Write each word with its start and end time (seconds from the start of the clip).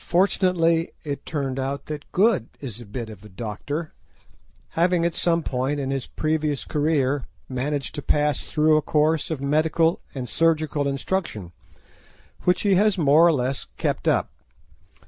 Fortunately, 0.00 0.90
it 1.04 1.24
turned 1.24 1.60
out 1.60 1.86
that 1.86 2.10
Good 2.10 2.48
is 2.60 2.80
a 2.80 2.84
bit 2.84 3.08
of 3.08 3.24
a 3.24 3.28
doctor, 3.28 3.94
having 4.70 5.04
at 5.06 5.14
some 5.14 5.44
point 5.44 5.78
in 5.78 5.92
his 5.92 6.08
previous 6.08 6.64
career 6.64 7.22
managed 7.48 7.94
to 7.94 8.02
pass 8.02 8.46
through 8.46 8.76
a 8.76 8.82
course 8.82 9.30
of 9.30 9.40
medical 9.40 10.00
and 10.12 10.28
surgical 10.28 10.88
instruction, 10.88 11.52
which 12.42 12.62
he 12.62 12.74
has 12.74 12.98
more 12.98 13.24
or 13.24 13.32
less 13.32 13.68
kept 13.76 14.08
up. 14.08 14.32